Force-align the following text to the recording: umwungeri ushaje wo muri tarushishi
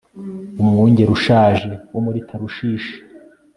umwungeri 0.61 1.11
ushaje 1.17 1.71
wo 1.91 1.99
muri 2.05 2.19
tarushishi 2.27 2.95